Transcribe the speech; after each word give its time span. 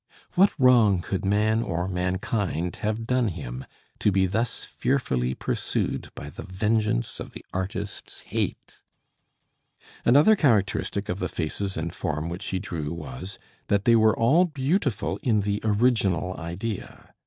What 0.33 0.51
wrong 0.57 0.99
could 1.01 1.23
man 1.23 1.61
or 1.61 1.87
mankind 1.87 2.77
have 2.77 3.05
done 3.05 3.27
him, 3.27 3.65
to 3.99 4.11
be 4.11 4.25
thus 4.25 4.65
fearfully 4.65 5.35
pursued 5.35 6.09
by 6.15 6.31
the 6.31 6.41
vengeance 6.41 7.19
of 7.19 7.33
the 7.33 7.45
artist's 7.53 8.21
hate? 8.21 8.79
Another 10.03 10.35
characteristic 10.35 11.07
of 11.07 11.19
the 11.19 11.29
faces 11.29 11.77
and 11.77 11.93
form 11.93 12.29
which 12.29 12.47
he 12.47 12.57
drew 12.57 12.91
was, 12.91 13.37
that 13.67 13.85
they 13.85 13.95
were 13.95 14.17
all 14.17 14.45
beautiful 14.45 15.19
in 15.21 15.41
the 15.41 15.61
original 15.63 16.35
idea. 16.35 17.13